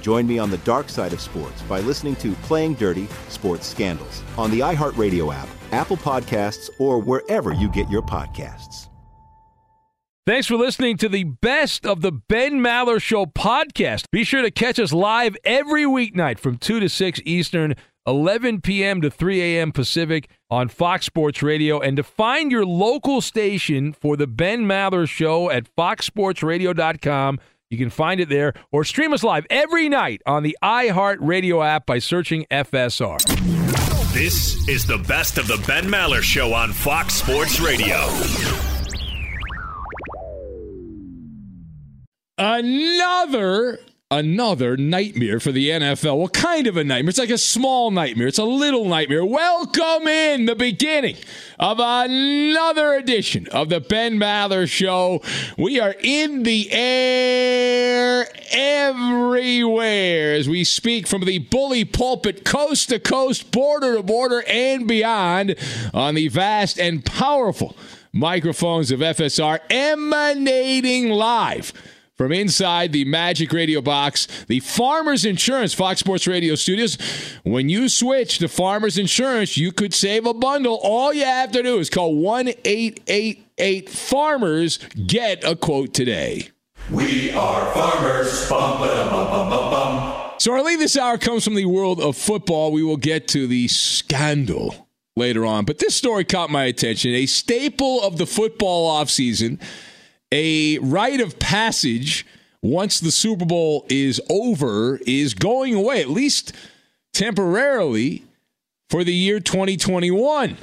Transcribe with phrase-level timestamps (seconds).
[0.00, 4.22] Join me on the dark side of sports by listening to Playing Dirty Sports Scandals
[4.36, 8.88] on the iHeartRadio app Apple Podcasts, or wherever you get your podcasts.
[10.26, 14.04] Thanks for listening to the best of the Ben Maller Show podcast.
[14.12, 17.74] Be sure to catch us live every weeknight from 2 to 6 Eastern,
[18.06, 19.00] 11 p.m.
[19.00, 19.72] to 3 a.m.
[19.72, 21.80] Pacific on Fox Sports Radio.
[21.80, 27.40] And to find your local station for the Ben Maller Show at foxsportsradio.com,
[27.70, 31.86] you can find it there or stream us live every night on the iHeartRadio app
[31.86, 33.18] by searching FSR.
[34.12, 37.96] This is the best of the Ben Maller Show on Fox Sports Radio.
[42.38, 43.78] Another
[44.10, 46.16] another nightmare for the NFL.
[46.16, 47.10] What kind of a nightmare?
[47.10, 48.28] It's like a small nightmare.
[48.28, 49.22] It's a little nightmare.
[49.22, 51.16] Welcome in the beginning
[51.58, 55.20] of another edition of the Ben Maller Show.
[55.58, 62.98] We are in the air everywhere as we speak from the bully pulpit, coast to
[62.98, 65.54] coast, border to border, and beyond
[65.92, 67.76] on the vast and powerful
[68.14, 71.74] microphones of FSR emanating live
[72.18, 76.98] from inside the Magic Radio box, the Farmers Insurance Fox Sports Radio studios.
[77.44, 80.80] When you switch to Farmers Insurance, you could save a bundle.
[80.82, 84.78] All you have to do is call 1 888 Farmers.
[85.06, 86.50] Get a quote today.
[86.90, 88.48] We are farmers.
[88.48, 92.70] Bum, bum, bum, so, our lead this hour comes from the world of football.
[92.70, 97.12] We will get to the scandal later on, but this story caught my attention.
[97.12, 99.60] A staple of the football offseason
[100.32, 102.26] a rite of passage
[102.62, 106.52] once the Super Bowl is over is going away, at least
[107.12, 108.24] temporarily,
[108.90, 110.56] for the year 2021.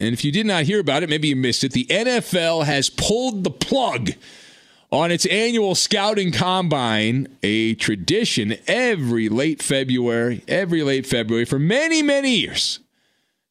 [0.00, 1.72] And if you did not hear about it, maybe you missed it.
[1.72, 4.10] The NFL has pulled the plug
[4.90, 12.02] on its annual scouting combine, a tradition every late February, every late February for many,
[12.02, 12.80] many years.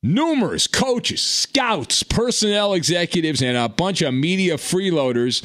[0.04, 5.44] Numerous coaches, scouts, personnel executives, and a bunch of media freeloaders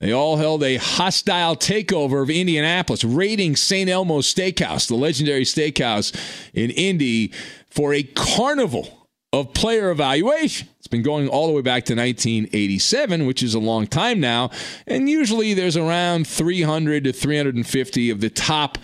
[0.00, 3.88] They all held a hostile takeover of Indianapolis, raiding St.
[3.88, 6.14] Elmo's Steakhouse, the legendary steakhouse
[6.52, 7.32] in Indy,
[7.70, 10.68] for a carnival of player evaluation.
[10.78, 14.50] It's been going all the way back to 1987, which is a long time now.
[14.86, 18.78] And usually there's around 300 to 350 of the top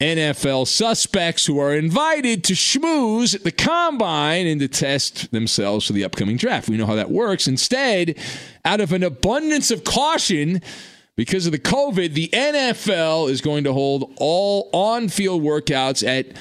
[0.00, 5.92] NFL suspects who are invited to schmooze at the combine and to test themselves for
[5.92, 6.68] the upcoming draft.
[6.68, 7.46] We know how that works.
[7.46, 8.18] Instead,
[8.64, 10.62] out of an abundance of caution,
[11.16, 16.34] because of the COVID, the NFL is going to hold all on field workouts at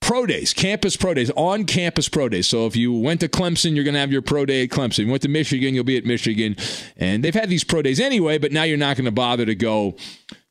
[0.00, 2.46] pro days, campus pro days, on campus pro days.
[2.46, 5.00] So if you went to Clemson, you're going to have your pro day at Clemson.
[5.00, 6.56] If you went to Michigan, you'll be at Michigan.
[6.96, 9.54] And they've had these pro days anyway, but now you're not going to bother to
[9.54, 9.96] go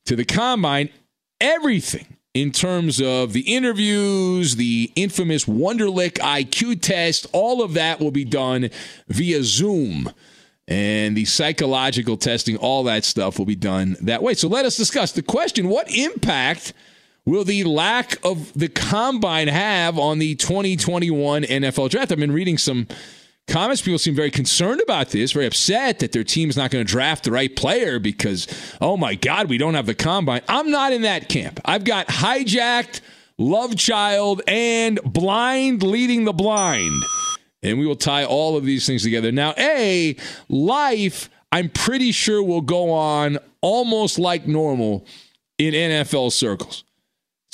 [0.06, 0.90] to the combine.
[1.40, 8.10] Everything in terms of the interviews, the infamous Wonderlic IQ test, all of that will
[8.10, 8.70] be done
[9.08, 10.12] via Zoom.
[10.66, 14.34] And the psychological testing, all that stuff will be done that way.
[14.34, 16.74] So let us discuss the question what impact
[17.24, 22.12] will the lack of the combine have on the 2021 NFL draft?
[22.12, 22.86] I've been reading some
[23.48, 23.82] comments.
[23.82, 27.24] People seem very concerned about this, very upset that their team's not going to draft
[27.24, 28.46] the right player because,
[28.80, 30.42] oh my God, we don't have the combine.
[30.48, 31.60] I'm not in that camp.
[31.64, 33.00] I've got hijacked,
[33.38, 37.02] love child, and blind leading the blind.
[37.62, 39.32] And we will tie all of these things together.
[39.32, 40.16] Now, A,
[40.48, 45.04] life, I'm pretty sure will go on almost like normal
[45.58, 46.84] in NFL circles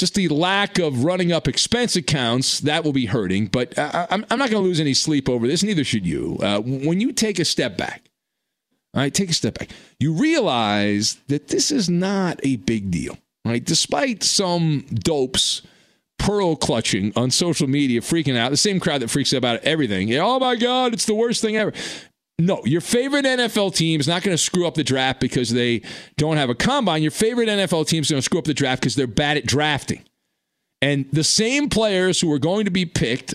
[0.04, 3.46] just the lack of running up expense accounts that will be hurting.
[3.46, 5.62] But I, am not going to lose any sleep over this.
[5.62, 6.36] Neither should you.
[6.42, 8.10] Uh, when you take a step back,
[8.92, 9.70] all right, take a step back.
[9.98, 13.16] You realize that this is not a big deal,
[13.46, 13.64] right?
[13.64, 15.62] Despite some dopes
[16.18, 20.14] pearl clutching on social media, freaking out, the same crowd that freaks out about everything.
[20.16, 21.72] Oh my God, it's the worst thing ever.
[22.38, 25.82] No, your favorite NFL team is not going to screw up the draft because they
[26.16, 27.02] don't have a combine.
[27.02, 29.46] Your favorite NFL team is going to screw up the draft because they're bad at
[29.46, 30.02] drafting.
[30.82, 33.34] And the same players who are going to be picked,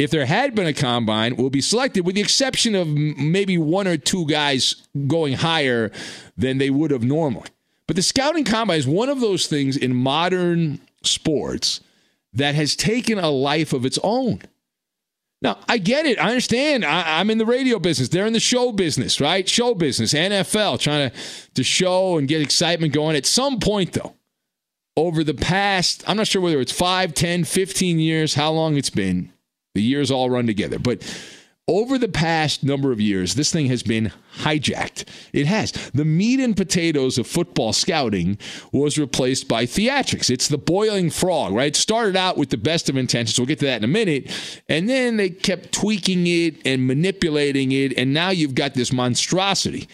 [0.00, 3.86] if there had been a combine, will be selected, with the exception of maybe one
[3.86, 5.92] or two guys going higher
[6.36, 7.48] than they would have normally.
[7.86, 11.80] But the scouting combine is one of those things in modern sports
[12.32, 14.42] that has taken a life of its own.
[15.44, 16.18] Now, I get it.
[16.18, 16.86] I understand.
[16.86, 18.08] I, am in the radio business.
[18.08, 19.46] They're in the show business, right?
[19.46, 21.16] Show business, NFL, trying to,
[21.52, 23.14] to show and get excitement going.
[23.14, 24.14] At some point, though,
[24.96, 28.88] over the past, I'm not sure whether it's 5, 10, 15 years, how long it's
[28.88, 29.34] been,
[29.74, 30.78] the years all run together.
[30.78, 31.02] But
[31.68, 34.93] over the past number of years, this thing has been hijacked.
[35.34, 35.72] It has.
[35.92, 38.38] The meat and potatoes of football scouting
[38.72, 40.30] was replaced by theatrics.
[40.30, 41.74] It's the boiling frog, right?
[41.74, 43.38] Started out with the best of intentions.
[43.38, 44.30] We'll get to that in a minute.
[44.68, 47.98] And then they kept tweaking it and manipulating it.
[47.98, 49.88] And now you've got this monstrosity.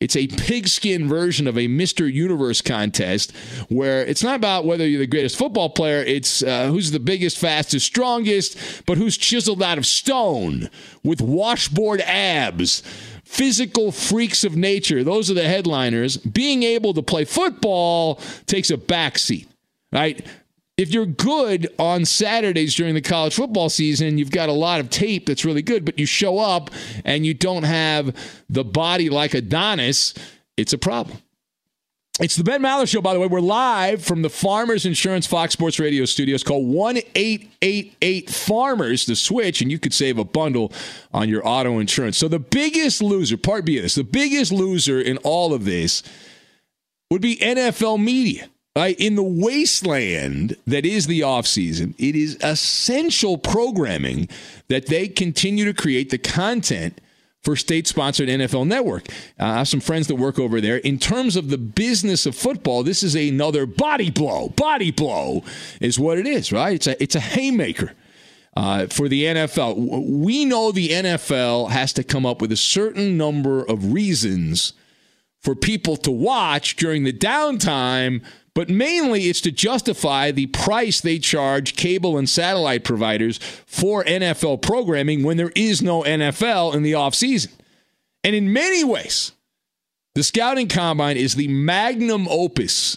[0.00, 2.12] It's a pigskin version of a Mr.
[2.12, 3.34] Universe contest
[3.68, 7.38] where it's not about whether you're the greatest football player, it's uh, who's the biggest,
[7.38, 10.68] fastest, strongest, but who's chiseled out of stone
[11.02, 12.82] with washboard abs
[13.34, 15.02] physical freaks of nature.
[15.02, 16.16] Those are the headliners.
[16.16, 19.46] Being able to play football takes a backseat,
[19.92, 20.24] right?
[20.76, 24.90] if you're good on Saturdays during the college football season, you've got a lot of
[24.90, 26.70] tape that's really good, but you show up
[27.04, 28.14] and you don't have
[28.48, 30.14] the body like Adonis,
[30.56, 31.18] it's a problem.
[32.20, 33.26] It's the Ben Maller Show, by the way.
[33.26, 36.44] We're live from the Farmers Insurance Fox Sports Radio studios.
[36.44, 40.72] Call 1 888 Farmers to switch, and you could save a bundle
[41.12, 42.16] on your auto insurance.
[42.16, 46.04] So, the biggest loser, part B of this, the biggest loser in all of this
[47.10, 48.48] would be NFL media.
[48.76, 54.28] Right, in the wasteland that is the offseason, it is essential programming
[54.68, 57.00] that they continue to create the content
[57.44, 59.08] for state sponsored NFL network.
[59.38, 60.78] Uh, I have some friends that work over there.
[60.78, 64.48] In terms of the business of football, this is another body blow.
[64.48, 65.44] Body blow
[65.80, 66.74] is what it is, right?
[66.74, 67.92] It's a, it's a haymaker.
[68.56, 69.76] Uh, for the NFL,
[70.22, 74.72] we know the NFL has to come up with a certain number of reasons
[75.40, 78.22] for people to watch during the downtime
[78.54, 84.62] but mainly it's to justify the price they charge cable and satellite providers for NFL
[84.62, 87.52] programming when there is no NFL in the offseason.
[88.22, 89.32] And in many ways,
[90.14, 92.96] the scouting combine is the magnum opus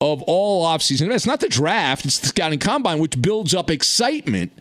[0.00, 1.12] of all offseason.
[1.12, 4.52] It's not the draft, it's the scouting combine, which builds up excitement.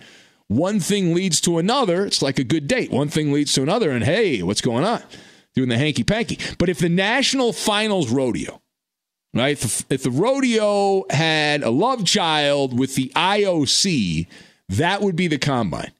[0.47, 2.05] One thing leads to another.
[2.05, 2.91] It's like a good date.
[2.91, 5.03] One thing leads to another, and hey, what's going on?
[5.55, 6.39] Doing the hanky panky.
[6.57, 8.61] But if the national finals rodeo,
[9.37, 9.85] right?
[9.89, 14.27] If, the rodeo had a love child with the IOC,
[14.69, 15.91] that would be the combine.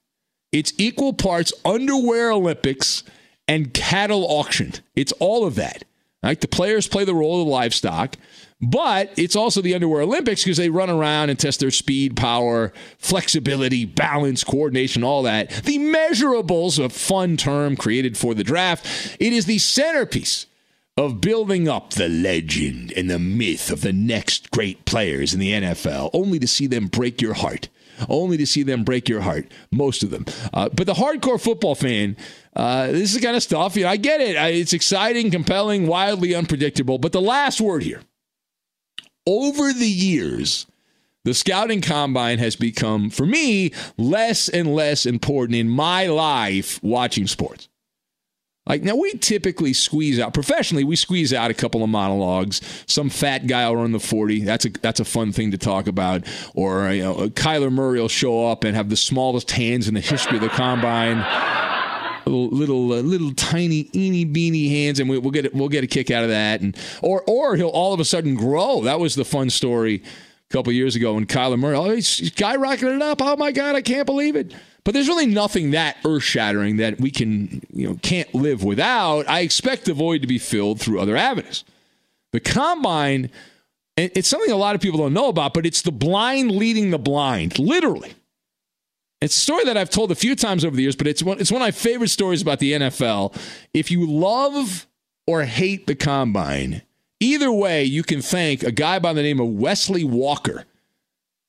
[0.52, 3.04] It's equal parts underwear Olympics
[3.48, 4.74] and cattle auction.
[4.96, 5.84] It's all of that.
[6.24, 6.42] Right?
[6.42, 8.16] the players play the role of the livestock,
[8.60, 12.74] but it's also the underwear Olympics because they run around and test their speed, power,
[12.98, 15.52] flexibility, balance, coordination, all that.
[15.52, 20.48] The measurables, a fun term created for the draft, it is the centerpiece
[20.98, 25.52] of building up the legend and the myth of the next great players in the
[25.52, 27.70] NFL, only to see them break your heart.
[28.10, 30.26] Only to see them break your heart, most of them.
[30.54, 32.16] Uh, but the hardcore football fan,
[32.56, 34.36] uh, this is kind of stuff, you know, I get it.
[34.36, 37.00] It's exciting, compelling, wildly unpredictable.
[37.00, 38.02] But the last word here
[39.26, 40.68] over the years,
[41.26, 47.28] the scouting combine has become, for me, less and less important in my life watching
[47.28, 47.68] sports.
[48.68, 50.84] Like now, we typically squeeze out professionally.
[50.84, 52.62] We squeeze out a couple of monologues.
[52.86, 54.42] Some fat guy will run the forty.
[54.42, 56.26] That's a that's a fun thing to talk about.
[56.54, 60.02] Or you know, Kyler Murray will show up and have the smallest hands in the
[60.02, 61.26] history of the combine.
[62.26, 65.88] Little little, uh, little tiny eeny beeny hands, and we, will get we'll get a
[65.88, 66.60] kick out of that.
[66.60, 68.82] And or or he'll all of a sudden grow.
[68.82, 70.04] That was the fun story
[70.50, 73.22] a couple years ago when Kyler Murray, oh, skyrocketed it up.
[73.22, 74.54] Oh my God, I can't believe it.
[74.88, 79.28] But there's really nothing that earth shattering that we can, you know, can't live without.
[79.28, 81.66] I expect the void to be filled through other avenues.
[82.32, 83.30] The combine,
[83.98, 86.98] it's something a lot of people don't know about, but it's the blind leading the
[86.98, 88.14] blind, literally.
[89.20, 91.38] It's a story that I've told a few times over the years, but it's one,
[91.42, 93.38] it's one of my favorite stories about the NFL.
[93.74, 94.88] If you love
[95.26, 96.82] or hate the combine,
[97.20, 100.64] either way, you can thank a guy by the name of Wesley Walker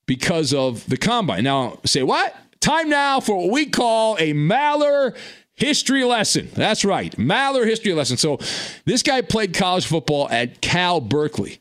[0.07, 1.45] because of the combine.
[1.45, 2.35] Now, say what?
[2.61, 5.17] Time now for what we call a Maller
[5.55, 6.49] history lesson.
[6.55, 8.17] That's right, Maller history lesson.
[8.17, 8.39] So
[8.85, 11.61] this guy played college football at Cal Berkeley,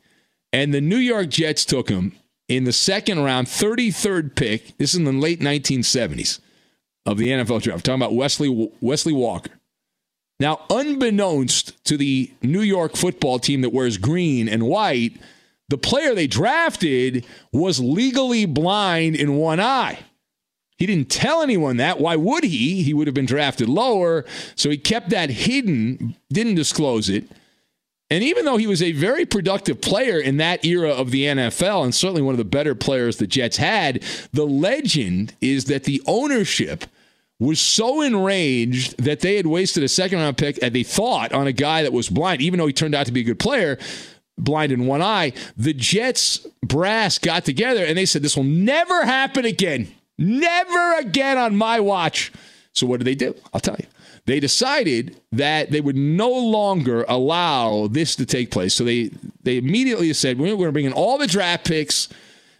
[0.52, 2.12] and the New York Jets took him
[2.48, 4.76] in the second round, 33rd pick.
[4.78, 6.40] This is in the late 1970s
[7.06, 7.76] of the NFL draft.
[7.76, 9.52] I'm talking about Wesley Wesley Walker.
[10.40, 15.20] Now, unbeknownst to the New York football team that wears green and white,
[15.68, 19.98] the player they drafted was legally blind in one eye.
[20.78, 21.98] He didn't tell anyone that.
[21.98, 22.82] Why would he?
[22.82, 24.24] He would have been drafted lower.
[24.54, 27.24] So he kept that hidden, didn't disclose it.
[28.10, 31.84] And even though he was a very productive player in that era of the NFL,
[31.84, 36.00] and certainly one of the better players the Jets had, the legend is that the
[36.06, 36.84] ownership
[37.40, 41.46] was so enraged that they had wasted a second round pick, and they thought, on
[41.46, 43.78] a guy that was blind, even though he turned out to be a good player,
[44.38, 45.32] blind in one eye.
[45.56, 49.92] The Jets brass got together and they said, This will never happen again.
[50.18, 52.32] Never again on my watch.
[52.72, 53.34] So what did they do?
[53.54, 53.86] I'll tell you.
[54.26, 58.74] They decided that they would no longer allow this to take place.
[58.74, 59.10] So they
[59.42, 62.08] they immediately said we're going to bring in all the draft picks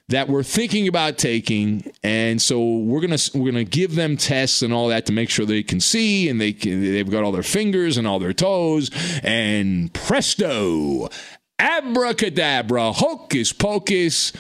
[0.09, 4.73] that we're thinking about taking, and so we're gonna we're gonna give them tests and
[4.73, 7.43] all that to make sure they can see and they can, they've got all their
[7.43, 8.91] fingers and all their toes,
[9.23, 11.09] and presto,
[11.59, 14.33] abracadabra, hocus pocus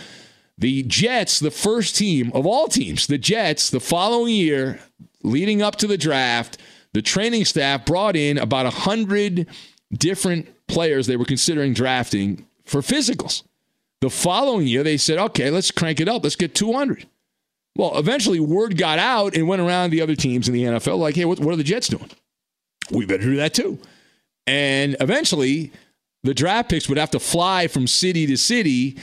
[0.59, 4.81] the Jets, the first team of all teams, the Jets, the following year,
[5.23, 6.59] leading up to the draft,
[6.93, 9.47] the training staff brought in about 100
[9.93, 13.45] different players they were considering drafting for physicals.
[14.01, 16.23] The following year, they said, okay, let's crank it up.
[16.23, 17.07] Let's get 200.
[17.77, 21.15] Well, eventually, word got out and went around the other teams in the NFL like,
[21.15, 22.11] hey, what, what are the Jets doing?
[22.91, 23.79] We better do that too.
[24.47, 25.73] And eventually,
[26.25, 28.99] the draft picks would have to fly from city to city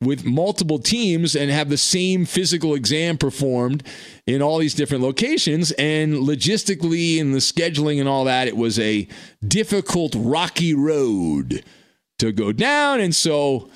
[0.00, 3.82] with multiple teams and have the same physical exam performed
[4.26, 5.72] in all these different locations.
[5.72, 9.06] And logistically and the scheduling and all that, it was a
[9.46, 11.62] difficult, rocky road
[12.18, 13.00] to go down.
[13.00, 13.68] And so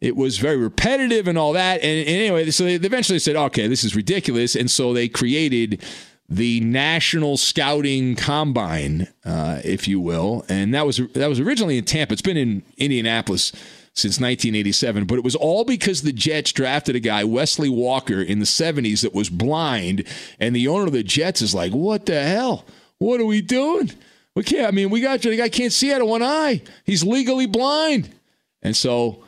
[0.00, 1.80] it was very repetitive and all that.
[1.80, 4.56] And, and anyway, so they eventually said, okay, this is ridiculous.
[4.56, 5.84] And so they created
[6.28, 10.44] the National Scouting Combine, uh, if you will.
[10.48, 12.12] And that was that was originally in Tampa.
[12.12, 13.52] It's been in Indianapolis
[13.98, 15.04] since 1987.
[15.04, 19.02] But it was all because the Jets drafted a guy, Wesley Walker, in the 70s
[19.02, 20.06] that was blind.
[20.40, 22.64] And the owner of the Jets is like, what the hell?
[22.98, 23.92] What are we doing?
[24.34, 25.32] We can't, I mean, we got you.
[25.32, 26.62] the guy can't see out of one eye.
[26.84, 28.08] He's legally blind.
[28.62, 29.24] And so,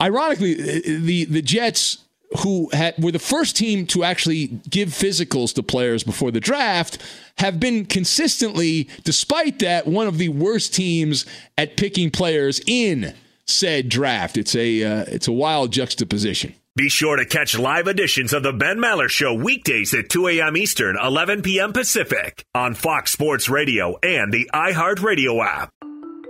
[0.00, 2.04] ironically, the, the Jets
[2.42, 6.98] who had, were the first team to actually give physicals to players before the draft
[7.38, 11.26] have been consistently, despite that, one of the worst teams
[11.56, 13.14] at picking players in
[13.46, 14.36] said draft.
[14.36, 16.54] It's a uh, it's a wild juxtaposition.
[16.76, 20.58] Be sure to catch live editions of the Ben Maller Show weekdays at 2 a.m.
[20.58, 21.72] Eastern, 11 p.m.
[21.72, 25.70] Pacific on Fox Sports Radio and the iHeartRadio app.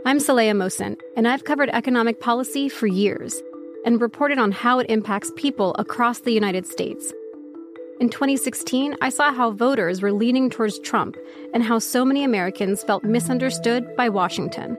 [0.04, 3.42] I'm Saleha Mohsin, and I've covered economic policy for years
[3.84, 7.12] and reported on how it impacts people across the United States.
[7.98, 11.16] In 2016, I saw how voters were leaning towards Trump
[11.52, 14.78] and how so many Americans felt misunderstood by Washington.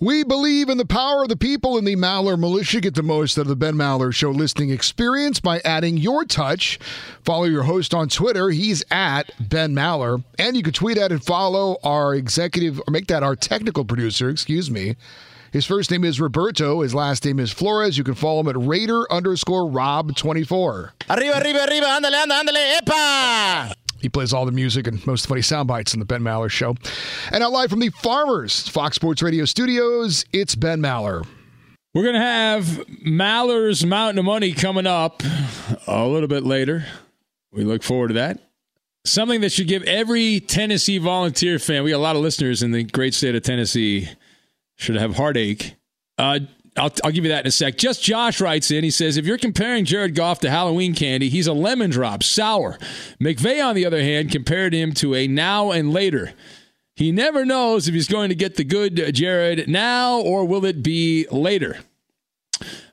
[0.00, 2.80] We believe in the power of the people in the Maller Militia.
[2.80, 6.78] Get the most out of the Ben Maller Show listening experience by adding your touch.
[7.24, 8.50] Follow your host on Twitter.
[8.50, 10.22] He's at Ben Maller.
[10.38, 14.30] And you can tweet at and follow our executive, or make that our technical producer,
[14.30, 14.94] excuse me.
[15.50, 16.82] His first name is Roberto.
[16.82, 17.98] His last name is Flores.
[17.98, 20.90] You can follow him at Raider underscore Rob24.
[21.10, 21.86] Arriba, arriba, arriba.
[21.86, 22.78] Ándale, ándale, ándale.
[22.82, 23.87] Epa!
[24.00, 26.76] He plays all the music and most funny sound bites on the Ben Maller Show.
[27.32, 31.26] And now live from the Farmers Fox Sports Radio studios, it's Ben Maller.
[31.94, 32.64] We're going to have
[33.04, 35.22] Maller's Mountain of Money coming up
[35.86, 36.84] a little bit later.
[37.50, 38.38] We look forward to that.
[39.04, 42.72] Something that should give every Tennessee volunteer fan, we got a lot of listeners in
[42.72, 44.08] the great state of Tennessee,
[44.76, 45.74] should have heartache.
[46.18, 46.40] Uh,
[46.78, 47.76] I'll, I'll give you that in a sec.
[47.76, 48.84] Just Josh writes in.
[48.84, 52.78] He says, if you're comparing Jared Goff to Halloween candy, he's a lemon drop, sour.
[53.20, 56.32] McVay, on the other hand, compared him to a now and later.
[56.94, 60.82] He never knows if he's going to get the good Jared now or will it
[60.82, 61.78] be later.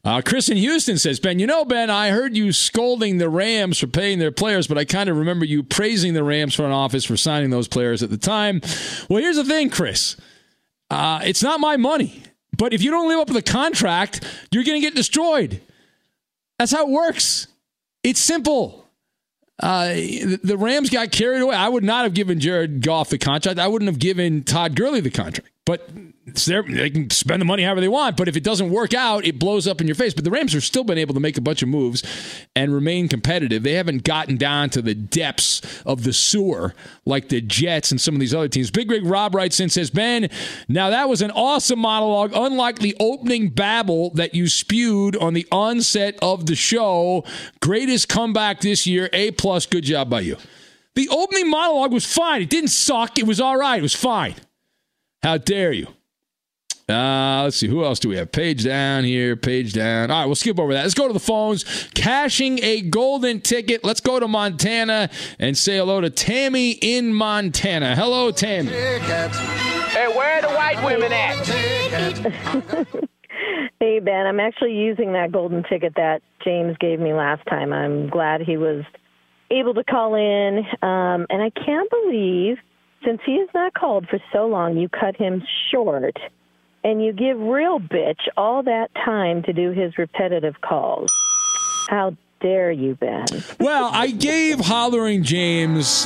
[0.03, 3.79] Uh, Chris in Houston says, Ben, you know, Ben, I heard you scolding the Rams
[3.79, 7.03] for paying their players, but I kind of remember you praising the Rams front office
[7.03, 8.61] for signing those players at the time.
[9.09, 10.15] Well, here's the thing, Chris.
[10.91, 12.21] Uh, it's not my money,
[12.57, 15.61] but if you don't live up to the contract, you're going to get destroyed.
[16.59, 17.47] That's how it works.
[18.03, 18.85] It's simple.
[19.59, 19.93] Uh,
[20.43, 21.55] the Rams got carried away.
[21.55, 23.57] I would not have given Jared Goff the contract.
[23.57, 25.49] I wouldn't have given Todd Gurley the contract.
[25.65, 25.89] But
[26.25, 28.17] they can spend the money however they want.
[28.17, 30.13] But if it doesn't work out, it blows up in your face.
[30.13, 32.03] But the Rams have still been able to make a bunch of moves
[32.55, 33.63] and remain competitive.
[33.63, 36.75] They haven't gotten down to the depths of the sewer
[37.05, 38.69] like the Jets and some of these other teams.
[38.69, 40.29] Big Rig Rob writes in says, Ben,
[40.67, 45.47] now that was an awesome monologue, unlike the opening babble that you spewed on the
[45.51, 47.23] onset of the show.
[47.59, 49.09] Greatest comeback this year.
[49.13, 49.65] A plus.
[49.65, 50.37] Good job by you.
[50.93, 52.43] The opening monologue was fine.
[52.43, 53.17] It didn't suck.
[53.17, 53.79] It was all right.
[53.79, 54.35] It was fine.
[55.25, 55.87] How dare you?
[56.87, 57.67] Uh, let's see.
[57.67, 58.31] Who else do we have?
[58.31, 60.11] Page down here, page down.
[60.11, 60.83] All right, we'll skip over that.
[60.83, 61.63] Let's go to the phones.
[61.95, 63.83] Cashing a golden ticket.
[63.83, 65.09] Let's go to Montana
[65.39, 67.95] and say hello to Tammy in Montana.
[67.95, 68.69] Hello, Tammy.
[68.69, 71.47] Hey, where are the white women at?
[73.79, 74.27] hey, Ben.
[74.27, 77.73] I'm actually using that golden ticket that James gave me last time.
[77.73, 78.83] I'm glad he was
[79.49, 80.59] able to call in.
[80.83, 82.57] Um, and I can't believe,
[83.05, 86.17] since he has not called for so long, you cut him short
[86.83, 91.09] and you give real bitch all that time to do his repetitive calls.
[91.89, 93.25] How dare you, Ben?
[93.59, 96.05] Well, I gave Hollering James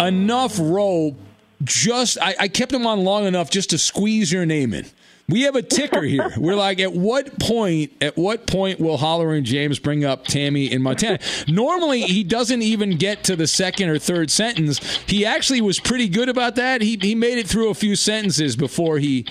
[0.00, 1.16] enough rope.
[1.62, 4.86] Just I, I kept him on long enough just to squeeze your name in.
[5.30, 6.30] We have a ticker here.
[6.36, 7.92] We're like, at what point?
[8.00, 11.18] At what point will Hollering James bring up Tammy in Montana?
[11.48, 14.78] Normally, he doesn't even get to the second or third sentence.
[15.06, 16.82] He actually was pretty good about that.
[16.82, 19.26] He he made it through a few sentences before he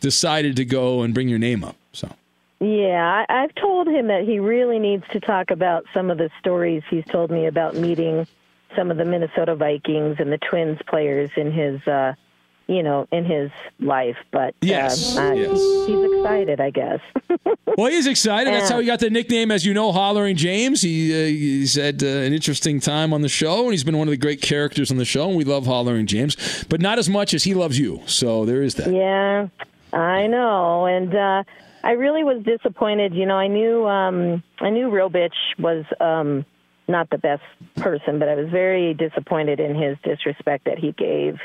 [0.00, 1.76] decided to go and bring your name up.
[1.92, 2.10] So.
[2.60, 6.30] Yeah, I, I've told him that he really needs to talk about some of the
[6.40, 8.26] stories he's told me about meeting
[8.76, 12.14] some of the Minnesota Vikings and the Twins players in his, uh,
[12.66, 13.50] you know, in his
[13.80, 14.16] life.
[14.30, 15.50] But yes, uh, uh, yes.
[15.50, 17.00] He's, he's excited, I guess.
[17.76, 18.52] well, he's excited.
[18.52, 20.82] That's how he got the nickname, as you know, Hollering James.
[20.82, 24.08] He uh, he's had uh, an interesting time on the show, and he's been one
[24.08, 25.28] of the great characters on the show.
[25.28, 28.02] And we love Hollering James, but not as much as he loves you.
[28.06, 28.92] So there is that.
[28.92, 29.48] Yeah,
[29.92, 31.44] I know, and uh,
[31.82, 33.14] I really was disappointed.
[33.14, 36.46] You know, I knew um, I knew Real Bitch was um,
[36.88, 37.42] not the best
[37.76, 41.38] person, but I was very disappointed in his disrespect that he gave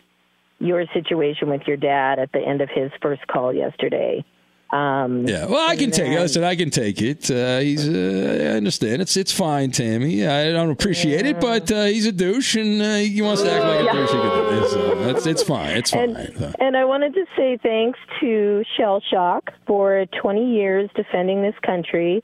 [0.60, 4.24] your situation with your dad at the end of his first call yesterday.
[4.72, 6.10] Um, Yeah, well, I can and take it.
[6.12, 7.32] then- Listen, I can take it.
[7.32, 9.02] Uh, he's, uh, I understand.
[9.02, 10.28] It's it's fine, Tammy.
[10.28, 13.64] I don't appreciate it, but uh, he's a douche, and uh, he wants to act
[13.66, 13.94] like a Yeah.
[13.94, 14.12] douche.
[14.12, 15.76] He can do this, so it's it's fine.
[15.78, 16.16] It's fine.
[16.16, 21.56] And, and I wanted to say thanks to Shell Shock for 20 years defending this
[21.66, 22.24] country.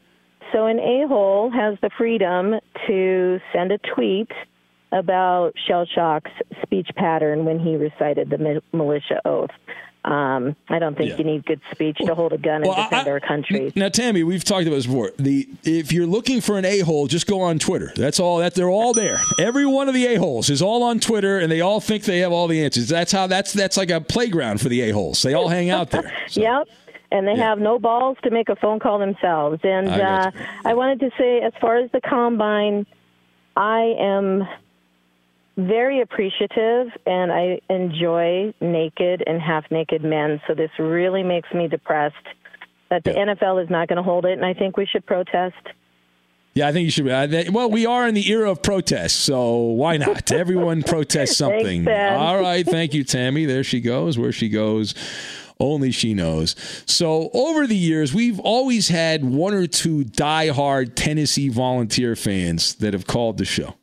[0.53, 2.53] So an a-hole has the freedom
[2.85, 4.29] to send a tweet
[4.95, 6.31] about Shell Shock's
[6.63, 9.51] speech pattern when he recited the militia oath.
[10.05, 12.83] Um, I don't think you need good speech to hold a gun and Well, I-
[12.83, 13.73] defend our country.
[13.75, 15.11] Now, Tammy, we've talked about this before.
[15.17, 17.91] The if you're looking for an a hole, just go on Twitter.
[17.95, 18.37] That's all.
[18.37, 19.17] That they're all there.
[19.39, 22.19] Every one of the a holes is all on Twitter, and they all think they
[22.19, 22.87] have all the answers.
[22.87, 23.25] That's how.
[23.25, 25.23] That's that's like a playground for the a holes.
[25.23, 26.13] They all hang out there.
[26.33, 26.67] Yep.
[27.11, 29.59] And they have no balls to make a phone call themselves.
[29.63, 30.31] And I uh,
[30.65, 32.85] I wanted to say, as far as the combine,
[33.57, 34.47] I am
[35.57, 40.41] very appreciative and I enjoy naked and half naked men.
[40.47, 42.15] So this really makes me depressed
[42.89, 44.33] that the NFL is not going to hold it.
[44.33, 45.55] And I think we should protest.
[46.53, 47.53] Yeah, I think you should.
[47.53, 50.31] Well, we are in the era of protest, so why not?
[50.31, 51.83] Everyone protests something.
[51.83, 52.13] Ben.
[52.13, 53.45] All right, thank you, Tammy.
[53.45, 54.17] There she goes.
[54.17, 54.95] Where she goes,
[55.59, 56.55] only she knows.
[56.85, 62.93] So over the years, we've always had one or two diehard Tennessee volunteer fans that
[62.93, 63.75] have called the show.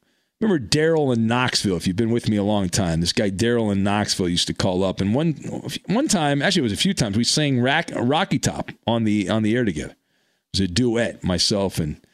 [0.42, 1.76] Remember Daryl in Knoxville?
[1.76, 4.54] If you've been with me a long time, this guy Daryl in Knoxville used to
[4.54, 5.34] call up, and one
[5.86, 9.44] one time, actually, it was a few times, we sang Rocky Top on the on
[9.44, 9.92] the air together.
[9.92, 12.04] It was a duet, myself and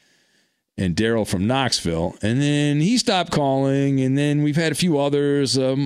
[0.77, 2.17] and Daryl from Knoxville.
[2.21, 5.57] And then he stopped calling, and then we've had a few others.
[5.57, 5.81] Um,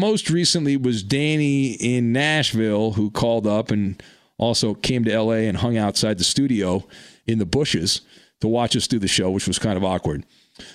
[0.00, 4.02] most recently was Danny in Nashville who called up and
[4.38, 6.88] also came to LA and hung outside the studio
[7.26, 8.00] in the bushes
[8.40, 10.24] to watch us do the show, which was kind of awkward.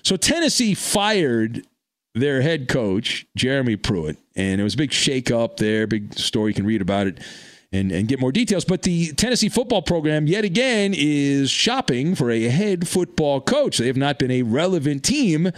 [0.04, 1.66] So Tennessee fired
[2.16, 6.52] their head coach, Jeremy Pruitt, and it was a big shakeup there, big story.
[6.52, 7.20] You can read about it
[7.72, 8.66] and, and get more details.
[8.66, 13.78] But the Tennessee football program, yet again, is shopping for a head football coach.
[13.78, 15.52] They have not been a relevant team.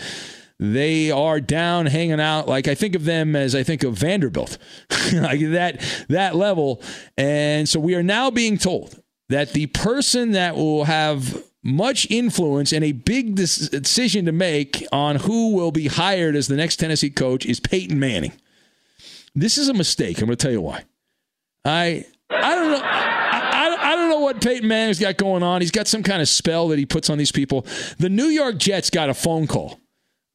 [0.60, 4.58] They are down hanging out like I think of them as I think of Vanderbilt,
[5.14, 6.82] like that that level.
[7.18, 12.72] And so we are now being told that the person that will have much influence
[12.72, 17.10] and a big decision to make on who will be hired as the next Tennessee
[17.10, 18.34] coach is Peyton Manning.
[19.36, 20.20] This is a mistake.
[20.20, 20.86] I'm going to tell you why.
[21.66, 22.82] I I don't know.
[22.84, 25.62] I, don't know what Peyton Manning's got going on.
[25.62, 27.66] He's got some kind of spell that he puts on these people.
[27.98, 29.80] The New York Jets got a phone call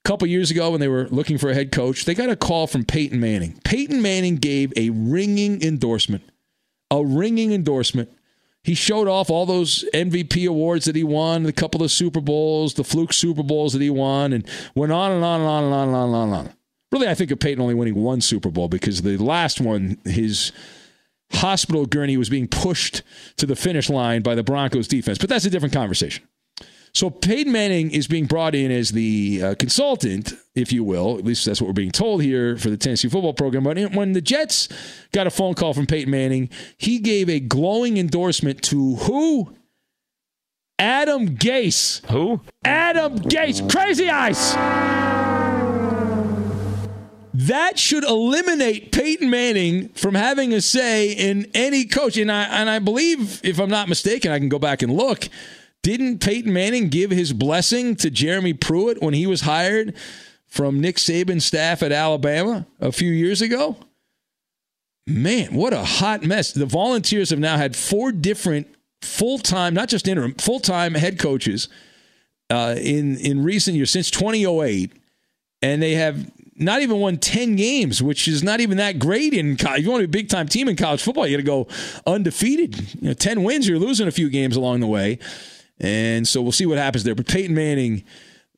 [0.04, 2.04] a couple years ago when they were looking for a head coach.
[2.04, 3.60] They got a call from Peyton Manning.
[3.64, 6.24] Peyton Manning gave a ringing endorsement.
[6.90, 8.10] A ringing endorsement
[8.64, 12.74] he showed off all those MVP awards that he won, a couple of Super Bowls,
[12.74, 15.74] the fluke Super Bowls that he won, and went on and on and on and
[15.74, 16.29] on and on and on.
[16.40, 16.55] And on.
[16.90, 20.50] Really, I think of Peyton only winning one Super Bowl because the last one, his
[21.33, 23.03] hospital gurney was being pushed
[23.37, 25.18] to the finish line by the Broncos defense.
[25.18, 26.27] But that's a different conversation.
[26.94, 31.18] So Peyton Manning is being brought in as the uh, consultant, if you will.
[31.18, 33.64] At least that's what we're being told here for the Tennessee football program.
[33.64, 34.68] But when the Jets
[35.12, 39.57] got a phone call from Peyton Manning, he gave a glowing endorsement to who?
[40.78, 42.04] Adam Gase.
[42.11, 42.40] Who?
[42.64, 43.68] Adam Gase.
[43.68, 44.54] Crazy Eyes.
[47.37, 52.16] That should eliminate Peyton Manning from having a say in any coach.
[52.16, 55.28] And I and I believe, if I'm not mistaken, I can go back and look
[55.84, 59.94] didn't Peyton Manning give his blessing to Jeremy Pruitt when he was hired
[60.46, 63.76] from Nick Saban's staff at Alabama a few years ago?
[65.06, 66.52] Man, what a hot mess.
[66.52, 68.66] The Volunteers have now had four different
[69.02, 71.68] full time, not just interim, full time head coaches
[72.48, 74.90] uh, in, in recent years, since 2008.
[75.60, 79.58] And they have not even won 10 games, which is not even that great in
[79.58, 79.80] college.
[79.80, 81.46] If you want to be a big time team in college football, you got to
[81.46, 81.68] go
[82.10, 82.78] undefeated.
[83.02, 85.18] You know, 10 wins, you're losing a few games along the way.
[85.80, 87.14] And so we'll see what happens there.
[87.14, 88.04] But Peyton Manning,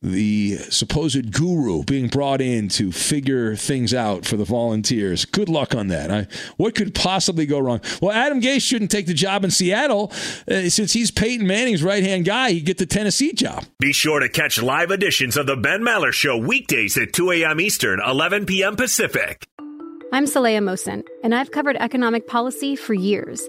[0.03, 5.25] the supposed guru being brought in to figure things out for the volunteers.
[5.25, 6.11] Good luck on that.
[6.11, 6.27] I,
[6.57, 7.81] what could possibly go wrong?
[8.01, 10.13] Well, Adam Gase shouldn't take the job in Seattle
[10.51, 12.53] uh, since he's Peyton Manning's right hand guy.
[12.53, 13.65] He'd get the Tennessee job.
[13.81, 17.61] Be sure to catch live editions of the Ben Maller Show weekdays at 2 a.m.
[17.61, 18.77] Eastern, 11 p.m.
[18.77, 19.47] Pacific.
[20.13, 23.49] I'm Saleha Mohsin, and I've covered economic policy for years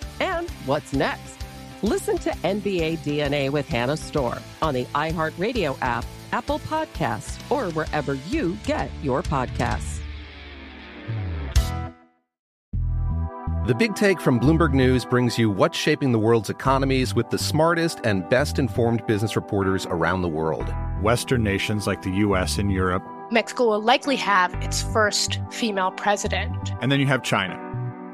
[0.21, 1.39] And what's next?
[1.81, 8.13] Listen to NBA DNA with Hannah Storm on the iHeartRadio app, Apple Podcasts, or wherever
[8.13, 9.99] you get your podcasts.
[13.65, 17.37] The Big Take from Bloomberg News brings you what's shaping the world's economies with the
[17.37, 20.71] smartest and best informed business reporters around the world.
[21.01, 22.59] Western nations like the U.S.
[22.59, 23.03] and Europe.
[23.31, 26.73] Mexico will likely have its first female president.
[26.81, 27.70] And then you have China.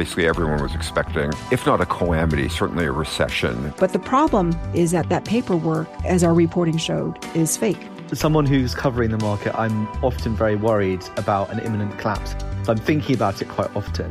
[0.00, 3.74] Basically, everyone was expecting, if not a calamity, certainly a recession.
[3.76, 7.86] But the problem is that that paperwork, as our reporting showed, is fake.
[8.10, 12.34] As someone who's covering the market, I'm often very worried about an imminent collapse.
[12.62, 14.10] So I'm thinking about it quite often.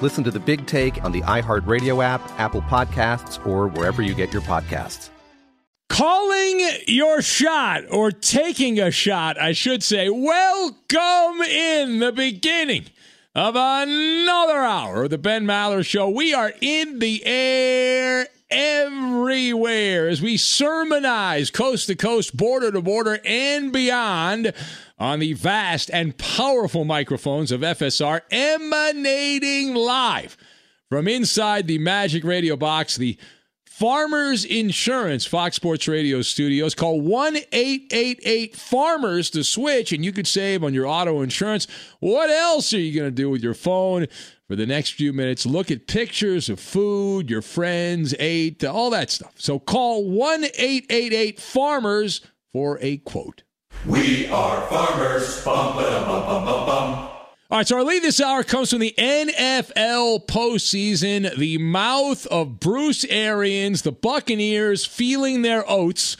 [0.00, 4.32] Listen to the big take on the iHeartRadio app, Apple Podcasts, or wherever you get
[4.32, 5.10] your podcasts.
[5.90, 10.08] Calling your shot, or taking a shot, I should say.
[10.08, 12.86] Welcome in the beginning
[13.34, 16.08] of another hour of the Ben Maller Show.
[16.08, 23.20] We are in the air everywhere as we sermonize coast to coast, border to border,
[23.24, 24.52] and beyond
[24.98, 30.36] on the vast and powerful microphones of FSR emanating live
[30.90, 33.16] from inside the Magic Radio box, the
[33.82, 36.72] Farmers Insurance Fox Sports Radio studios.
[36.72, 41.66] Call 1 888 Farmers to switch, and you could save on your auto insurance.
[41.98, 44.06] What else are you going to do with your phone
[44.46, 45.44] for the next few minutes?
[45.44, 49.32] Look at pictures of food your friends ate, all that stuff.
[49.34, 52.20] So call 1 888 Farmers
[52.52, 53.42] for a quote.
[53.84, 55.44] We are farmers.
[55.44, 57.11] Bum, ba, bum, bum, bum.
[57.52, 61.36] All right, so our lead this hour comes from the NFL postseason.
[61.36, 66.16] The mouth of Bruce Arians, the Buccaneers feeling their oats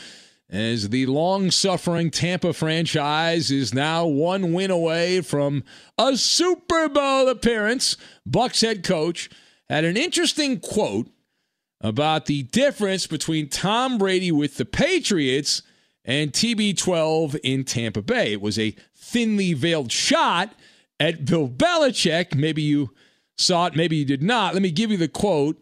[0.50, 5.64] as the long suffering Tampa franchise is now one win away from
[5.96, 7.96] a Super Bowl appearance.
[8.26, 9.30] Bucks head coach
[9.70, 11.08] had an interesting quote
[11.80, 15.62] about the difference between Tom Brady with the Patriots
[16.04, 18.34] and TB12 in Tampa Bay.
[18.34, 20.52] It was a thinly veiled shot
[21.02, 22.36] at Bill Belichick.
[22.36, 22.90] Maybe you
[23.36, 24.54] saw it, maybe you did not.
[24.54, 25.60] Let me give you the quote.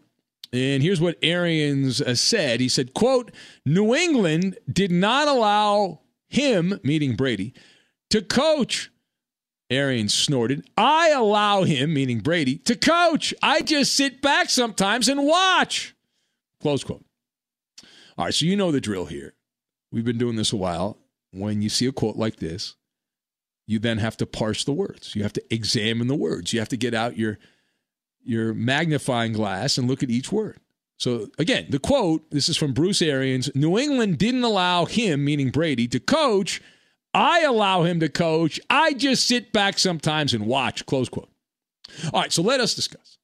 [0.53, 2.59] And here's what Arians uh, said.
[2.59, 3.31] He said, quote,
[3.65, 7.53] New England did not allow him, meaning Brady,
[8.11, 8.91] to coach.
[9.69, 10.69] Arians snorted.
[10.77, 13.33] I allow him, meaning Brady, to coach.
[13.41, 15.95] I just sit back sometimes and watch.
[16.59, 17.05] Close quote.
[18.17, 19.33] All right, so you know the drill here.
[19.91, 20.97] We've been doing this a while.
[21.31, 22.75] When you see a quote like this,
[23.67, 25.15] you then have to parse the words.
[25.15, 26.53] You have to examine the words.
[26.53, 27.37] You have to get out your
[28.23, 30.59] your magnifying glass and look at each word.
[30.97, 35.49] So again, the quote, this is from Bruce Arians, New England didn't allow him, meaning
[35.49, 36.61] Brady, to coach.
[37.13, 38.59] I allow him to coach.
[38.69, 41.31] I just sit back sometimes and watch, close quote.
[42.13, 43.17] All right, so let us discuss.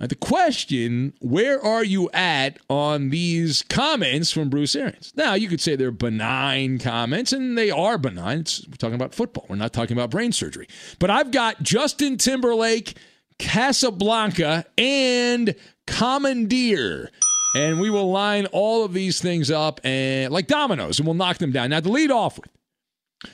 [0.00, 5.12] Now, the question, where are you at on these comments from Bruce Arians?
[5.16, 8.40] Now, you could say they're benign comments, and they are benign.
[8.40, 9.46] It's, we're talking about football.
[9.48, 10.66] We're not talking about brain surgery.
[10.98, 12.96] But I've got Justin Timberlake,
[13.38, 15.54] Casablanca, and
[15.86, 17.10] Commandeer.
[17.54, 21.38] And we will line all of these things up and like dominoes, and we'll knock
[21.38, 21.70] them down.
[21.70, 22.50] Now, to lead off with,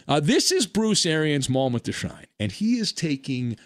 [0.06, 3.56] Uh, this is Bruce Arians' moment to shine, and he is taking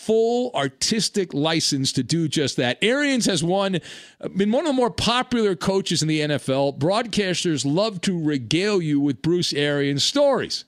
[0.00, 2.78] full artistic license to do just that.
[2.82, 3.80] Arians has won,
[4.20, 6.78] uh, been one of the more popular coaches in the NFL.
[6.78, 10.64] Broadcasters love to regale you with Bruce Arians stories.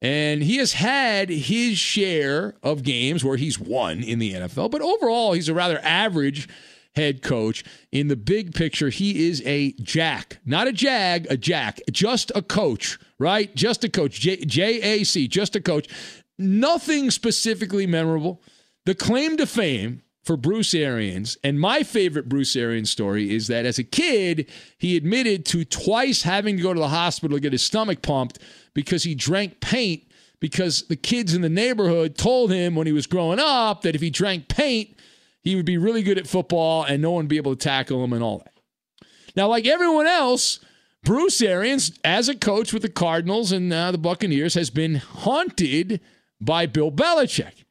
[0.00, 4.82] And he has had his share of games where he's won in the NFL, but
[4.82, 6.48] overall, he's a rather average
[6.94, 7.64] head coach.
[7.92, 12.42] In the big picture, he is a jack, not a jag, a jack, just a
[12.42, 13.54] coach, right?
[13.54, 15.88] Just a coach, J A C, just a coach.
[16.38, 18.42] Nothing specifically memorable.
[18.84, 23.64] The claim to fame for Bruce Arians, and my favorite Bruce Arians story is that
[23.64, 27.52] as a kid, he admitted to twice having to go to the hospital to get
[27.52, 28.40] his stomach pumped
[28.74, 30.02] because he drank paint
[30.40, 34.00] because the kids in the neighborhood told him when he was growing up that if
[34.00, 34.98] he drank paint,
[35.42, 38.02] he would be really good at football and no one would be able to tackle
[38.02, 38.52] him and all that.
[39.36, 40.60] Now, like everyone else,
[41.04, 46.00] Bruce Arians, as a coach with the Cardinals and uh, the Buccaneers, has been haunted
[46.40, 47.64] by Bill Belichick.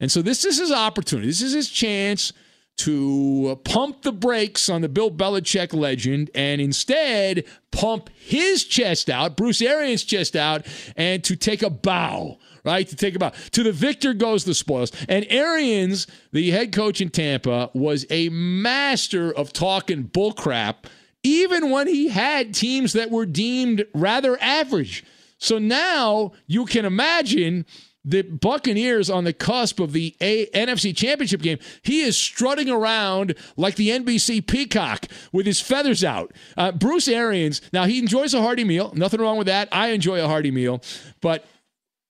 [0.00, 1.28] And so this is his opportunity.
[1.28, 2.32] This is his chance
[2.78, 9.36] to pump the brakes on the Bill Belichick legend and instead pump his chest out,
[9.36, 12.86] Bruce Arians' chest out, and to take a bow, right?
[12.86, 13.32] To take a bow.
[13.52, 14.92] To the victor goes the spoils.
[15.08, 20.84] And Arians, the head coach in Tampa, was a master of talking bullcrap,
[21.22, 25.02] even when he had teams that were deemed rather average.
[25.38, 27.64] So now you can imagine
[28.06, 33.34] the Buccaneers on the cusp of the A- NFC Championship game, he is strutting around
[33.56, 36.32] like the NBC peacock with his feathers out.
[36.56, 38.92] Uh, Bruce Arians, now he enjoys a hearty meal.
[38.94, 39.68] Nothing wrong with that.
[39.72, 40.80] I enjoy a hearty meal.
[41.20, 41.44] But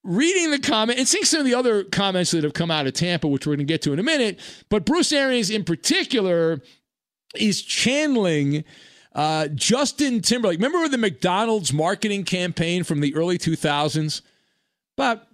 [0.05, 2.93] reading the comment and seeing some of the other comments that have come out of
[2.93, 4.39] Tampa, which we're going to get to in a minute,
[4.69, 6.61] but Bruce Arians in particular
[7.35, 8.65] is channeling.
[9.15, 10.59] Uh, Justin Timberlake.
[10.59, 14.21] Remember the McDonald's marketing campaign from the early 2000s?
[14.99, 15.27] About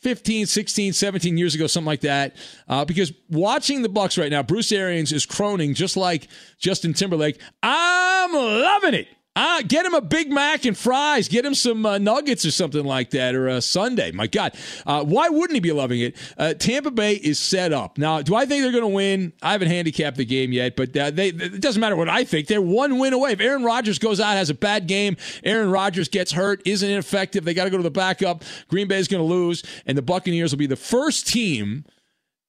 [0.00, 2.36] 15, 16, 17 years ago, something like that.
[2.68, 7.40] Uh, because watching the Bucks right now, Bruce Arians is croning just like Justin Timberlake.
[7.62, 9.08] I'm loving it.
[9.36, 11.28] Ah, get him a Big Mac and fries.
[11.28, 14.10] Get him some uh, nuggets or something like that, or a sundae.
[14.10, 14.56] My God,
[14.86, 16.16] uh, why wouldn't he be loving it?
[16.36, 18.22] Uh, Tampa Bay is set up now.
[18.22, 19.32] Do I think they're going to win?
[19.40, 22.48] I haven't handicapped the game yet, but uh, they, it doesn't matter what I think.
[22.48, 23.30] They're one win away.
[23.30, 27.44] If Aaron Rodgers goes out has a bad game, Aaron Rodgers gets hurt, isn't ineffective.
[27.44, 28.42] They got to go to the backup.
[28.66, 31.84] Green Bay is going to lose, and the Buccaneers will be the first team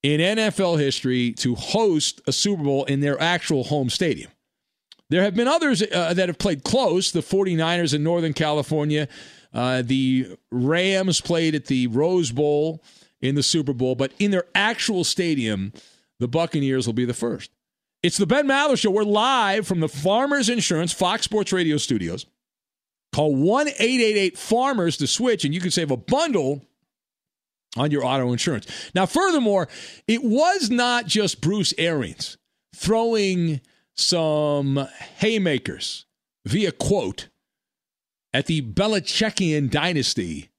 [0.01, 4.31] in NFL history to host a Super Bowl in their actual home stadium.
[5.11, 7.11] There have been others uh, that have played close.
[7.11, 9.09] The 49ers in Northern California,
[9.53, 12.81] uh, the Rams played at the Rose Bowl
[13.19, 15.73] in the Super Bowl, but in their actual stadium,
[16.19, 17.51] the Buccaneers will be the first.
[18.01, 18.89] It's the Ben Maller Show.
[18.89, 22.25] We're live from the Farmers Insurance Fox Sports Radio studios.
[23.11, 26.65] Call 1 888 Farmers to switch, and you can save a bundle
[27.75, 28.65] on your auto insurance.
[28.95, 29.67] Now, furthermore,
[30.07, 32.37] it was not just Bruce Arians
[32.73, 33.59] throwing
[33.95, 34.87] some
[35.17, 36.05] haymakers
[36.45, 37.29] via quote
[38.33, 40.49] at the Belichickian dynasty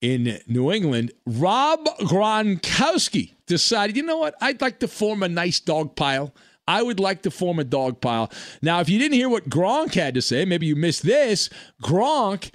[0.00, 4.34] in New England, Rob Gronkowski decided, you know what?
[4.40, 6.34] I'd like to form a nice dog pile.
[6.66, 8.30] I would like to form a dog pile.
[8.60, 11.48] Now, if you didn't hear what Gronk had to say, maybe you missed this.
[11.82, 12.50] Gronk,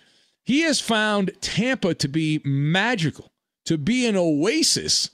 [0.46, 3.32] he has found Tampa to be magical,
[3.66, 5.10] to be an oasis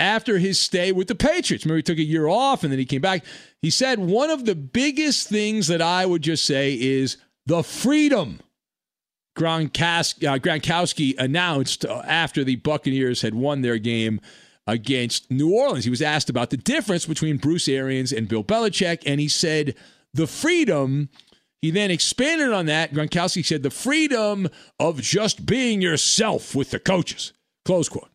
[0.00, 1.64] after his stay with the Patriots.
[1.64, 3.24] Remember, he took a year off and then he came back.
[3.62, 8.40] He said one of the biggest things that I would just say is the freedom
[9.38, 14.20] Gronkowski, uh, announced uh, after the Buccaneers had won their game
[14.66, 15.84] against New Orleans.
[15.84, 19.74] He was asked about the difference between Bruce Arians and Bill Belichick, and he said
[20.12, 21.08] the freedom.
[21.62, 22.92] He then expanded on that.
[22.92, 27.32] Gronkowski said the freedom of just being yourself with the coaches.
[27.64, 28.10] Close quote.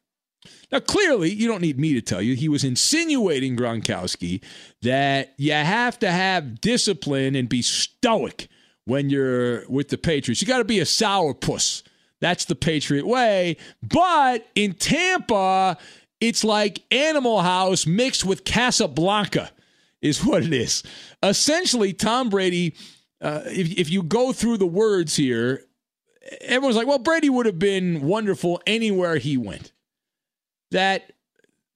[0.74, 4.44] Now, clearly, you don't need me to tell you, he was insinuating Gronkowski
[4.82, 8.48] that you have to have discipline and be stoic
[8.86, 10.42] when you're with the Patriots.
[10.42, 11.84] You got to be a sourpuss.
[12.22, 13.58] That's the Patriot way.
[13.84, 15.78] But in Tampa,
[16.20, 19.52] it's like Animal House mixed with Casablanca,
[20.02, 20.82] is what it is.
[21.22, 22.74] Essentially, Tom Brady,
[23.22, 25.66] uh, if, if you go through the words here,
[26.42, 29.72] everyone's like, well, Brady would have been wonderful anywhere he went
[30.74, 31.14] that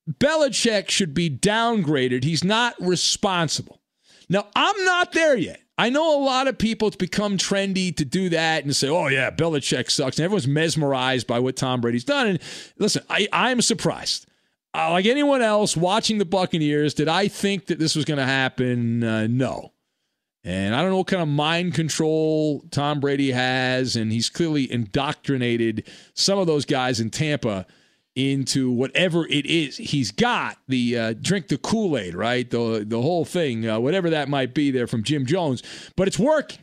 [0.09, 2.23] Belichick should be downgraded.
[2.23, 3.81] He's not responsible.
[4.29, 5.61] Now, I'm not there yet.
[5.77, 9.07] I know a lot of people, it's become trendy to do that and say, oh,
[9.07, 10.17] yeah, Belichick sucks.
[10.17, 12.27] And everyone's mesmerized by what Tom Brady's done.
[12.27, 12.39] And
[12.77, 14.27] listen, I, I'm surprised.
[14.73, 18.25] Uh, like anyone else watching the Buccaneers, did I think that this was going to
[18.25, 19.03] happen?
[19.03, 19.73] Uh, no.
[20.43, 24.71] And I don't know what kind of mind control Tom Brady has, and he's clearly
[24.71, 27.67] indoctrinated some of those guys in Tampa
[28.17, 32.49] into whatever it is he's got the uh, drink the Kool Aid, right?
[32.49, 35.61] The the whole thing, uh, whatever that might be there from Jim Jones,
[35.95, 36.59] but it's working.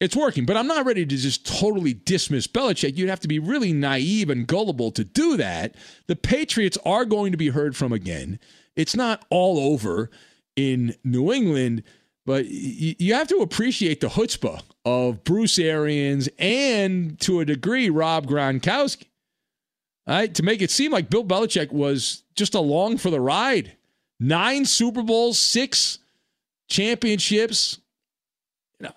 [0.00, 2.96] It's working, but I'm not ready to just totally dismiss Belichick.
[2.96, 5.76] You'd have to be really naive and gullible to do that.
[6.08, 8.38] The Patriots are going to be heard from again.
[8.76, 10.10] It's not all over
[10.56, 11.84] in New England,
[12.26, 18.26] but you have to appreciate the chutzpah of Bruce Arians and, to a degree, Rob
[18.26, 19.06] Gronkowski.
[20.06, 23.76] Right, to make it seem like Bill Belichick was just along for the ride.
[24.20, 25.98] Nine Super Bowls, six
[26.68, 27.78] championships.
[28.80, 28.90] Know,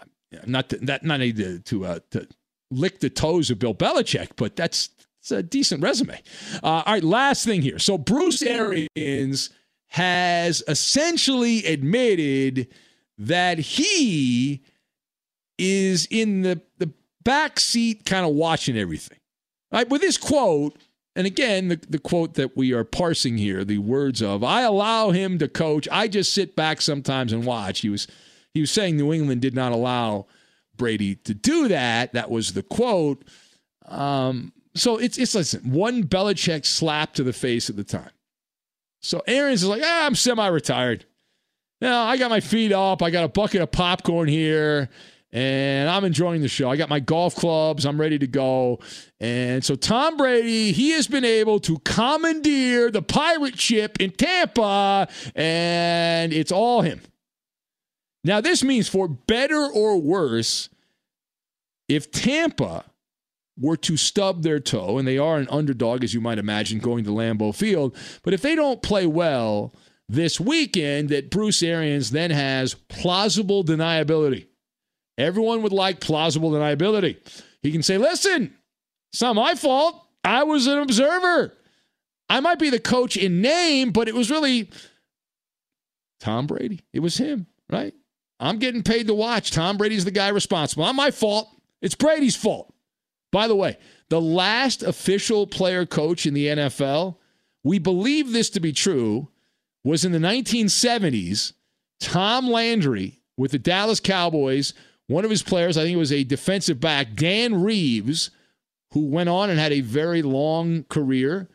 [0.46, 2.28] not to, that not to to, uh, to
[2.72, 4.90] lick the toes of Bill Belichick, but that's
[5.22, 6.22] it's a decent resume.
[6.64, 7.80] Uh, all right, last thing here.
[7.80, 9.50] So Bruce Arians
[9.88, 12.68] has essentially admitted
[13.18, 14.62] that he
[15.58, 16.92] is in the the
[17.24, 19.20] back seat, kind of watching everything.
[19.72, 20.78] Right with this quote.
[21.18, 25.10] And again, the, the quote that we are parsing here, the words of, I allow
[25.10, 25.88] him to coach.
[25.92, 27.80] I just sit back sometimes and watch.
[27.80, 28.06] He was
[28.54, 30.28] he was saying New England did not allow
[30.76, 32.14] Brady to do that.
[32.14, 33.26] That was the quote.
[33.88, 38.12] Um, so it's it's listen, one Belichick slap to the face at the time.
[39.02, 41.04] So Arians is like, ah, I'm semi-retired.
[41.82, 43.02] Now I got my feet up.
[43.02, 44.90] I got a bucket of popcorn here,
[45.32, 46.70] and I'm enjoying the show.
[46.70, 47.86] I got my golf clubs.
[47.86, 48.80] I'm ready to go.
[49.20, 55.08] And so Tom Brady, he has been able to commandeer the pirate ship in Tampa,
[55.36, 57.02] and it's all him.
[58.24, 60.70] Now, this means for better or worse,
[61.88, 62.86] if Tampa
[63.60, 67.04] were to stub their toe, and they are an underdog, as you might imagine, going
[67.06, 69.74] to Lambeau Field, but if they don't play well
[70.08, 74.48] this weekend, that Bruce Arians then has plausible deniability.
[75.18, 77.18] Everyone would like plausible deniability.
[77.62, 78.54] He can say, listen,
[79.12, 80.04] it's not my fault.
[80.24, 81.54] I was an observer.
[82.30, 84.70] I might be the coach in name, but it was really
[86.20, 86.82] Tom Brady.
[86.94, 87.94] It was him, right?
[88.40, 89.52] I'm getting paid to watch.
[89.52, 90.84] Tom Brady's the guy responsible.
[90.84, 91.50] Not my fault.
[91.82, 92.74] It's Brady's fault.
[93.32, 93.78] By the way,
[94.10, 97.18] the last official player coach in the NFL,
[97.64, 99.30] we believe this to be true,
[99.84, 101.54] was in the 1970s.
[102.00, 104.74] Tom Landry with the Dallas Cowboys.
[105.08, 108.30] One of his players, I think it was a defensive back, Dan Reeves,
[108.92, 111.50] who went on and had a very long career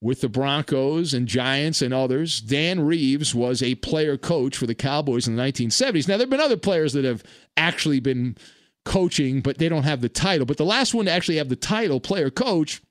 [0.00, 2.40] with the Broncos and Giants and others.
[2.40, 6.08] Dan Reeves was a player coach for the Cowboys in the 1970s.
[6.08, 7.22] Now, there have been other players that have
[7.56, 8.36] actually been
[8.84, 10.44] coaching, but they don't have the title.
[10.44, 12.82] But the last one to actually have the title, player coach,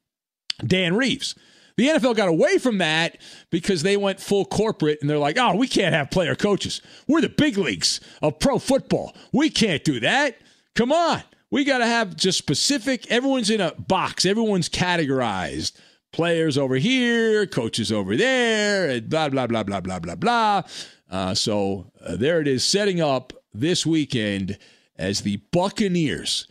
[0.66, 1.36] Dan Reeves.
[1.82, 3.18] The NFL got away from that
[3.50, 6.80] because they went full corporate and they're like, oh, we can't have player coaches.
[7.08, 9.16] We're the big leagues of pro football.
[9.34, 10.38] We can't do that.
[10.76, 11.24] Come on.
[11.50, 15.72] We got to have just specific, everyone's in a box, everyone's categorized
[16.14, 20.62] players over here, coaches over there, and blah, blah, blah, blah, blah, blah, blah.
[21.10, 24.60] Uh, so uh, there it is, setting up this weekend
[25.00, 26.46] as the Buccaneers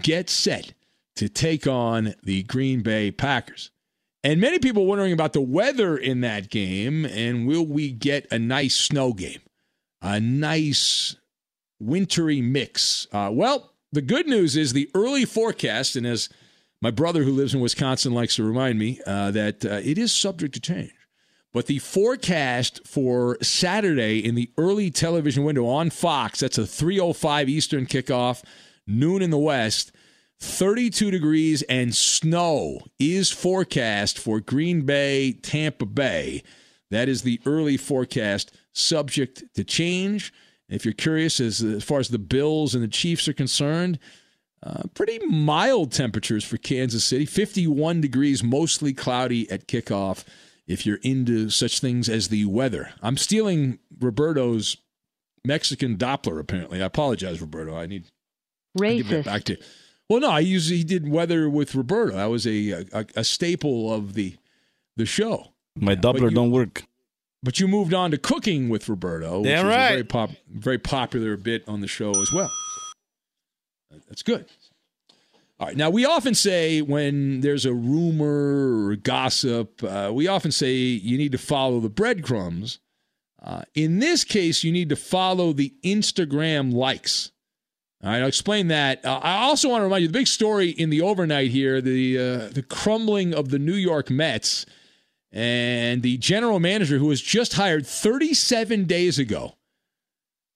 [0.00, 0.74] get set
[1.16, 3.72] to take on the Green Bay Packers.
[4.26, 8.40] And many people wondering about the weather in that game and will we get a
[8.40, 9.38] nice snow game?
[10.02, 11.14] A nice
[11.78, 13.06] wintry mix.
[13.12, 16.28] Uh, well, the good news is the early forecast, and as
[16.82, 20.12] my brother, who lives in Wisconsin, likes to remind me uh, that uh, it is
[20.12, 20.92] subject to change.
[21.52, 27.48] But the forecast for Saturday in the early television window on Fox, that's a 305
[27.48, 28.42] Eastern kickoff,
[28.88, 29.92] noon in the West,
[30.40, 36.42] 32 degrees and snow is forecast for Green Bay, Tampa Bay.
[36.90, 40.32] That is the early forecast, subject to change.
[40.68, 43.98] If you're curious as, as far as the Bills and the Chiefs are concerned,
[44.62, 50.24] uh, pretty mild temperatures for Kansas City 51 degrees, mostly cloudy at kickoff.
[50.66, 54.76] If you're into such things as the weather, I'm stealing Roberto's
[55.44, 56.40] Mexican Doppler.
[56.40, 57.76] Apparently, I apologize, Roberto.
[57.76, 58.10] I need
[58.76, 59.24] racist.
[59.24, 59.56] back to.
[60.08, 62.16] Well, no, I usually he did weather with Roberto.
[62.16, 64.36] That was a a, a staple of the
[64.96, 65.52] the show.
[65.76, 66.84] My Doppler you, don't work.
[67.42, 69.86] But you moved on to cooking with Roberto, which Damn is right.
[69.86, 72.50] a very pop, very popular bit on the show as well.
[74.08, 74.46] That's good.
[75.58, 75.76] All right.
[75.76, 81.16] Now, we often say when there's a rumor or gossip, uh, we often say you
[81.16, 82.78] need to follow the breadcrumbs.
[83.42, 87.30] Uh, in this case, you need to follow the Instagram likes.
[88.02, 89.04] All right, I'll explain that.
[89.04, 92.18] Uh, I also want to remind you the big story in the overnight here: the
[92.18, 94.66] uh, the crumbling of the New York Mets
[95.32, 99.54] and the general manager who was just hired 37 days ago.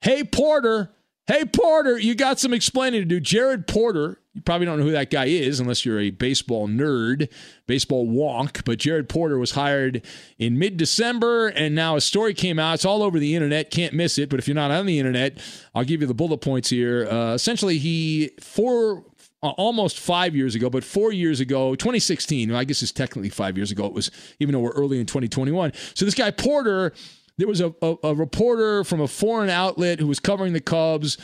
[0.01, 0.91] Hey Porter,
[1.30, 3.20] Hey, Porter, you got some explaining to do.
[3.20, 7.28] Jared Porter, you probably don't know who that guy is unless you're a baseball nerd,
[7.66, 8.64] baseball wonk.
[8.64, 10.03] But Jared Porter was hired
[10.39, 12.74] in mid December, and now a story came out.
[12.74, 13.70] It's all over the internet.
[13.72, 14.31] Can't miss it.
[14.31, 15.39] But if you're not on the internet,
[15.74, 17.09] I'll give you the bullet points here.
[17.09, 19.05] Uh, essentially, he, four,
[19.43, 23.57] uh, almost five years ago, but four years ago, 2016, I guess it's technically five
[23.57, 23.85] years ago.
[23.87, 25.72] It was, even though we're early in 2021.
[25.95, 26.93] So this guy, Porter,
[27.37, 31.18] there was a, a, a reporter from a foreign outlet who was covering the Cubs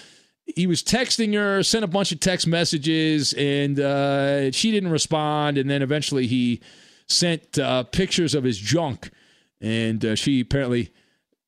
[0.47, 5.59] he was texting her, sent a bunch of text messages, and uh, she didn't respond.
[5.59, 6.61] And then eventually he
[7.09, 9.11] sent uh, pictures of his junk,
[9.61, 10.93] and uh, she apparently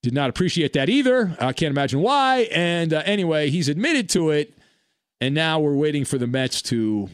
[0.02, 1.36] did not appreciate that either.
[1.40, 2.48] I can't imagine why.
[2.52, 4.56] And uh, anyway, he's admitted to it,
[5.20, 7.08] and now we're waiting for the Mets to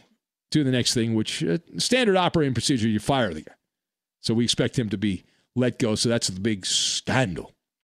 [0.50, 3.54] do the next thing, which uh, standard operating procedure: you fire the guy.
[4.20, 5.24] So we expect him to be
[5.54, 5.94] let go.
[5.94, 7.52] So that's the big scandal.